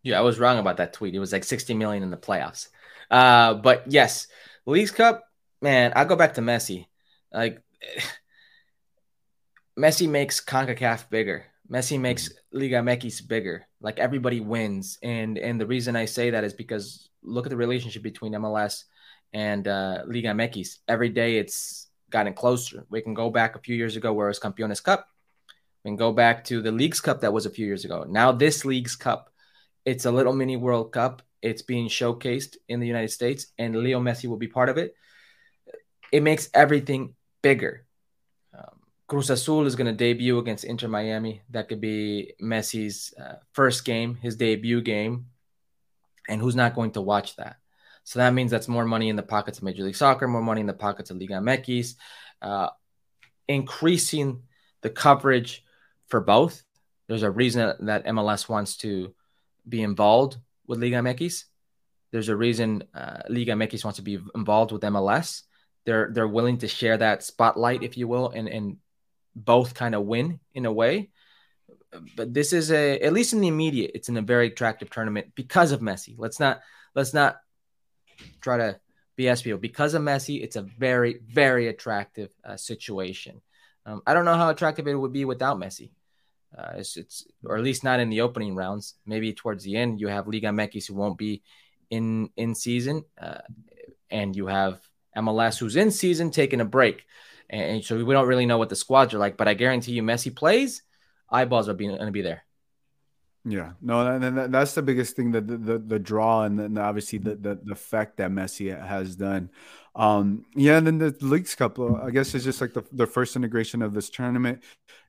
[0.06, 1.16] Yeah, I was wrong about that tweet.
[1.16, 2.68] It was like 60 million in the playoffs.
[3.10, 4.28] Uh, but yes,
[4.68, 5.24] Leagues Cup,
[5.64, 6.86] man, I go back to Messi.
[7.34, 7.64] Like
[9.80, 11.46] Messi makes CONCACAF bigger.
[11.68, 13.66] Messi makes Liga MX bigger.
[13.82, 15.00] Like everybody wins.
[15.02, 18.84] And and the reason I say that is because look at the relationship between MLS
[19.34, 20.78] and uh, Liga MX.
[20.88, 22.86] Every day it's gotten closer.
[22.92, 25.08] We can go back a few years ago where it was Campeones Cup.
[25.84, 28.06] We can go back to the Leagues Cup that was a few years ago.
[28.08, 29.32] Now this Leagues Cup
[29.86, 31.22] it's a little mini World Cup.
[31.42, 34.96] It's being showcased in the United States, and Leo Messi will be part of it.
[36.12, 37.86] It makes everything bigger.
[38.54, 41.42] Um, Cruz Azul is going to debut against Inter Miami.
[41.52, 45.28] That could be Messi's uh, first game, his debut game.
[46.28, 47.58] And who's not going to watch that?
[48.04, 50.62] So that means that's more money in the pockets of Major League Soccer, more money
[50.62, 51.96] in the pockets of Liga MX,
[52.42, 52.70] uh,
[53.48, 54.44] increasing
[54.82, 55.64] the coverage
[56.08, 56.64] for both.
[57.08, 59.14] There's a reason that MLS wants to
[59.68, 61.46] be involved with Liga MX.
[62.12, 65.44] There's a reason uh, Liga MX wants to be involved with MLS.
[65.86, 68.78] They're they're willing to share that spotlight, if you will, and and
[69.36, 71.10] both kind of win in a way.
[72.16, 75.34] But this is a at least in the immediate, it's in a very attractive tournament
[75.36, 76.16] because of Messi.
[76.18, 76.62] Let's not
[76.94, 77.38] let's not
[78.42, 78.80] try to
[79.18, 80.44] BS people because of Messi.
[80.44, 83.42] It's a very very attractive uh, situation.
[83.86, 85.92] Um, I don't know how attractive it would be without Messi.
[86.58, 88.96] Uh, it's, it's or at least not in the opening rounds.
[89.06, 91.42] Maybe towards the end, you have Liga MX who won't be
[91.90, 93.40] in in season, uh,
[94.10, 94.80] and you have
[95.18, 97.06] MLS who's in season taking a break.
[97.50, 99.38] And, and so we don't really know what the squads are like.
[99.38, 100.82] But I guarantee you, Messi plays,
[101.30, 102.46] eyeballs are going to be there.
[103.48, 107.20] Yeah, no, and that's the biggest thing that the, the, the draw and then obviously
[107.20, 109.52] the, the the effect that Messi has done.
[109.96, 113.06] Um, yeah, and then the Leagues Cup, uh, I guess, is just like the, the
[113.06, 114.64] first integration of this tournament.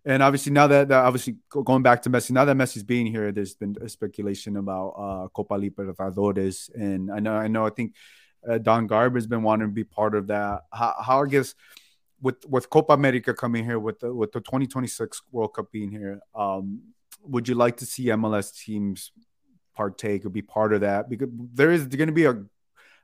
[0.04, 3.32] And obviously, now that, that obviously going back to Messi, now that Messi's being here,
[3.32, 7.94] there's been a speculation about uh, Copa Libertadores, and I know, I know, I think
[8.48, 10.60] uh, Don Garber has been wanting to be part of that.
[10.72, 11.54] How, how I guess
[12.20, 16.20] with with Copa America coming here, with the with the 2026 World Cup being here,
[16.34, 16.82] um,
[17.28, 19.12] would you like to see MLS teams
[19.74, 21.08] partake or be part of that?
[21.08, 22.42] Because there is going to be a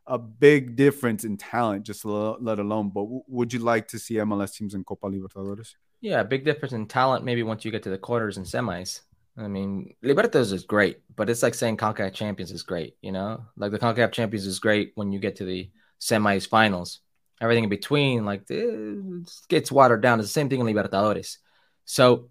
[0.07, 2.91] a big difference in talent, just let alone.
[2.91, 5.75] But would you like to see MLS teams in Copa Libertadores?
[6.01, 7.25] Yeah, big difference in talent.
[7.25, 9.03] Maybe once you get to the quarters and semis.
[9.37, 12.97] I mean, Libertadores is great, but it's like saying CONCACAF Champions is great.
[13.01, 15.71] You know, like the CONCACAF Champions is great when you get to the
[16.01, 17.01] semis, finals.
[17.41, 20.21] Everything in between, like eh, it gets watered down.
[20.21, 21.39] It's the same thing in Libertadores.
[21.85, 22.29] So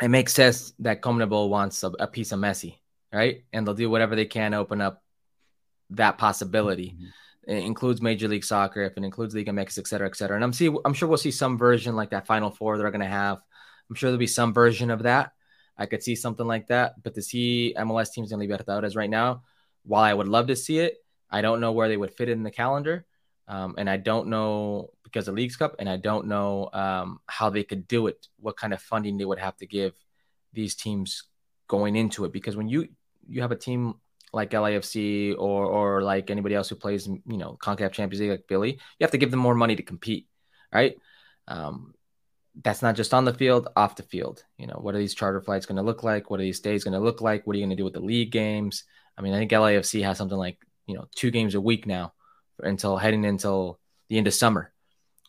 [0.00, 2.78] it makes sense that CONMEBOL wants a, a, piece of Messi,
[3.12, 3.44] right?
[3.52, 5.02] And they'll do whatever they can to open up
[5.90, 6.96] that possibility.
[6.96, 7.52] Mm-hmm.
[7.52, 10.36] It includes Major League Soccer, if it includes Liga MX, et cetera, et cetera.
[10.36, 13.00] And I'm see, I'm sure we'll see some version like that Final Four they're going
[13.00, 13.38] to have.
[13.90, 15.32] I'm sure there'll be some version of that.
[15.76, 17.02] I could see something like that.
[17.02, 19.42] But to see MLS teams in Libertadores right now,
[19.84, 20.98] while I would love to see it,
[21.30, 23.04] I don't know where they would fit in the calendar.
[23.48, 27.50] Um, and I don't know because of Leagues Cup, and I don't know um, how
[27.50, 29.92] they could do it, what kind of funding they would have to give
[30.52, 31.24] these teams
[31.68, 32.32] going into it.
[32.32, 32.88] Because when you
[33.28, 33.94] you have a team
[34.32, 38.48] like LAFC or or like anybody else who plays, you know, CONCACAF Champions League like
[38.48, 40.26] Billy, you have to give them more money to compete,
[40.72, 40.96] right?
[41.46, 41.94] Um,
[42.62, 44.44] that's not just on the field, off the field.
[44.58, 46.30] You know, what are these charter flights going to look like?
[46.30, 47.46] What are these days going to look like?
[47.46, 48.84] What are you going to do with the league games?
[49.16, 52.12] I mean, I think LAFC has something like you know two games a week now
[52.58, 54.71] until heading until the end of summer.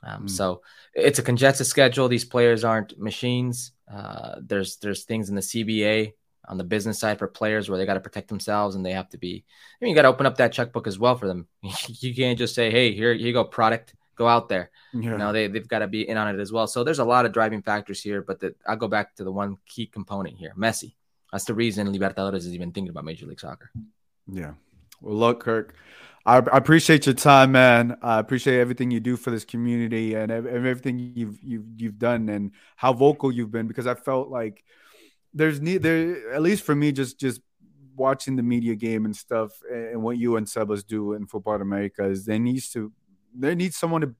[0.05, 0.29] Um, mm.
[0.29, 0.61] So
[0.93, 2.07] it's a congested schedule.
[2.07, 3.71] These players aren't machines.
[3.91, 6.13] Uh, there's there's things in the CBA
[6.47, 9.09] on the business side for players where they got to protect themselves and they have
[9.09, 9.45] to be.
[9.47, 11.47] I mean, you got to open up that checkbook as well for them.
[11.87, 15.11] you can't just say, "Hey, here, here you go, product, go out there." Yeah.
[15.11, 16.67] You know, they they've got to be in on it as well.
[16.67, 19.31] So there's a lot of driving factors here, but the, I'll go back to the
[19.31, 20.95] one key component here: Messi.
[21.31, 23.71] That's the reason Libertadores is even thinking about Major League Soccer.
[24.31, 24.53] Yeah.
[25.01, 25.75] Well, look, Kirk,
[26.25, 27.97] I, I appreciate your time, man.
[28.01, 32.51] I appreciate everything you do for this community and everything you've you've you've done and
[32.75, 34.63] how vocal you've been because I felt like
[35.33, 37.41] there's need there at least for me just just
[37.95, 42.05] watching the media game and stuff and what you and Sebas do in Futbol America
[42.05, 42.91] is there needs to
[43.35, 44.15] there needs someone to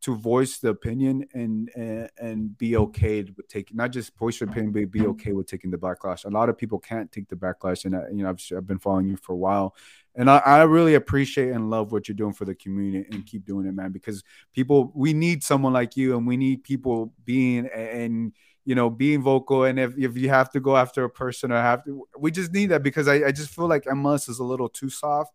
[0.00, 4.48] to voice the opinion and and, and be okay with taking not just voice your
[4.48, 7.36] opinion but be okay with taking the backlash a lot of people can't take the
[7.36, 9.74] backlash and I, you know I've, I've been following you for a while
[10.18, 13.46] and I, I really appreciate and love what you're doing for the community and keep
[13.46, 17.68] doing it man because people we need someone like you and we need people being
[17.68, 18.32] and
[18.64, 19.64] you know being vocal.
[19.64, 22.52] And if, if you have to go after a person or have to we just
[22.52, 25.32] need that because I, I just feel like MLS is a little too soft.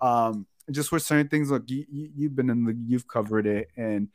[0.00, 3.68] Um just with certain things like you, you've been in the you've covered it.
[3.76, 4.08] And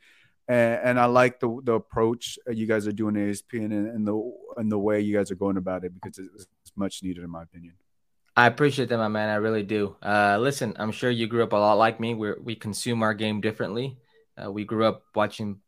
[0.46, 4.06] and, and I like the the approach you guys are doing at ESPN and, and
[4.06, 6.46] the and the way you guys are going about it because it's
[6.76, 7.74] much needed in my opinion.
[8.36, 9.28] I appreciate that, my man.
[9.28, 9.96] I really do.
[10.02, 12.14] Uh, listen, I'm sure you grew up a lot like me.
[12.14, 13.98] We we consume our game differently.
[14.42, 15.60] Uh, we grew up watching,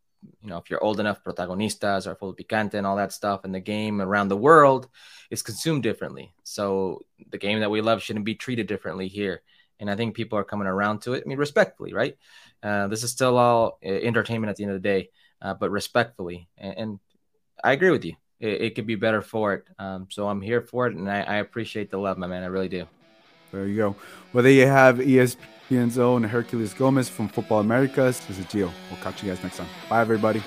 [0.43, 3.55] you know, if you're old enough, protagonistas or Futbol Picante and all that stuff, and
[3.55, 4.89] the game around the world
[5.31, 6.33] is consumed differently.
[6.43, 9.43] So the game that we love shouldn't be treated differently here
[9.81, 11.23] and I think people are coming around to it.
[11.25, 12.17] I mean, respectfully, right?
[12.63, 15.11] Uh, this is still all uh, entertainment at the end of the day,
[15.43, 16.49] uh, but respectfully.
[16.57, 17.01] And, and,
[17.63, 18.15] I agree with you.
[18.41, 19.65] It, it, could be better for it.
[19.79, 22.43] Um, so I'm here for it, and I, I, appreciate the love, my man.
[22.43, 22.87] I really do.
[23.53, 23.97] There you go.
[24.33, 28.21] Well, there you have ESPN's own Herculez Gomez from Futbol Americas.
[28.27, 28.71] This is Gio.
[28.91, 29.69] We'll catch you guys next time.
[29.89, 30.43] Bye, everybody.